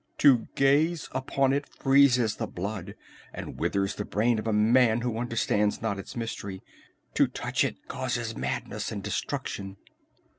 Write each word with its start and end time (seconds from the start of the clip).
To 0.17 0.47
gaze 0.55 1.07
upon 1.11 1.53
it 1.53 1.69
freezes 1.69 2.37
the 2.37 2.47
blood 2.47 2.95
and 3.31 3.59
withers 3.59 3.93
the 3.93 4.03
brain 4.03 4.39
of 4.39 4.47
a 4.47 4.51
man 4.51 5.01
who 5.01 5.19
understands 5.19 5.79
not 5.79 5.99
its 5.99 6.15
mystery. 6.15 6.63
To 7.13 7.27
touch 7.27 7.63
it 7.63 7.87
causes 7.87 8.35
madness 8.35 8.91
and 8.91 9.03
destruction." 9.03 9.77